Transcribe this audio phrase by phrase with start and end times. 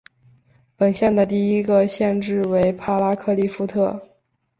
[0.75, 4.01] 本县的第一个县治为帕拉克利夫特。